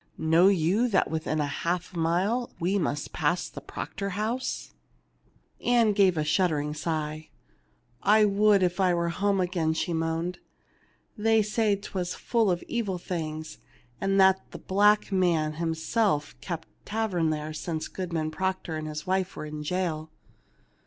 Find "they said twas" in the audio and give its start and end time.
11.19-12.15